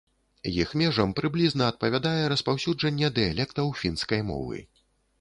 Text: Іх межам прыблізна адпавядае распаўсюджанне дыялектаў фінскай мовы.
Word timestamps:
Іх 0.61 0.71
межам 0.81 1.13
прыблізна 1.19 1.69
адпавядае 1.75 2.23
распаўсюджанне 2.35 3.15
дыялектаў 3.21 3.73
фінскай 3.85 4.29
мовы. 4.35 4.69